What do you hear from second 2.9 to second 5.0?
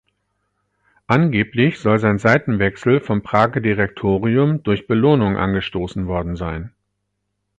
vom Prager Direktorium durch